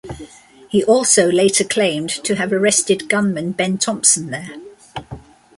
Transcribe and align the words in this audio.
He 0.67 0.83
also 0.83 1.27
later 1.31 1.63
claimed 1.63 2.09
to 2.23 2.33
have 2.37 2.51
arrested 2.51 3.07
gunman 3.07 3.51
Ben 3.51 3.77
Thompson 3.77 4.31
there. 4.31 4.55